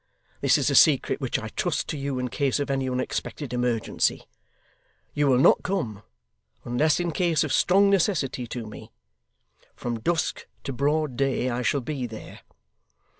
This 0.39 0.57
is 0.57 0.71
a 0.71 0.73
secret 0.73 1.21
which 1.21 1.37
I 1.37 1.49
trust 1.49 1.87
to 1.89 1.95
you 1.95 2.17
in 2.17 2.29
case 2.29 2.59
of 2.59 2.71
any 2.71 2.89
unexpected 2.89 3.53
emergency. 3.53 4.23
You 5.13 5.27
will 5.27 5.37
not 5.37 5.61
come, 5.61 6.01
unless 6.65 6.99
in 6.99 7.11
case 7.11 7.43
of 7.43 7.53
strong 7.53 7.91
necessity, 7.91 8.47
to 8.47 8.65
me; 8.65 8.91
from 9.75 9.99
dusk 9.99 10.47
to 10.63 10.73
broad 10.73 11.15
day 11.17 11.51
I 11.51 11.61
shall 11.61 11.81
be 11.81 12.07
there. 12.07 12.39